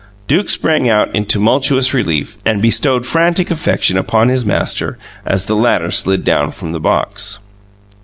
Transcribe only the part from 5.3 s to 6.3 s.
the latter slid